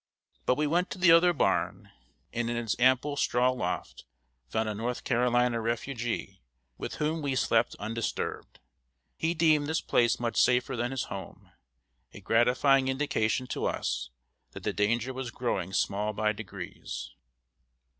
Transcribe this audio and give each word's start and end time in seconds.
But 0.47 0.55
we 0.57 0.65
went 0.65 0.89
to 0.89 0.97
the 0.97 1.11
other 1.11 1.31
barn, 1.31 1.91
and 2.33 2.49
in 2.49 2.55
its 2.57 2.75
ample 2.79 3.15
straw 3.15 3.51
loft 3.51 4.05
found 4.47 4.67
a 4.67 4.73
North 4.73 5.03
Carolina 5.03 5.61
refugee, 5.61 6.41
with 6.75 6.95
whom 6.95 7.21
we 7.21 7.35
slept 7.35 7.75
undisturbed. 7.75 8.59
He 9.15 9.35
deemed 9.35 9.67
this 9.67 9.79
place 9.79 10.19
much 10.19 10.41
safer 10.41 10.75
than 10.75 10.89
his 10.89 11.03
home 11.03 11.51
a 12.15 12.19
gratifying 12.19 12.87
indication 12.87 13.45
to 13.49 13.67
us 13.67 14.09
that 14.53 14.63
the 14.63 14.73
danger 14.73 15.13
was 15.13 15.29
growing 15.29 15.71
small 15.71 16.13
by 16.13 16.33
degrees. 16.33 17.11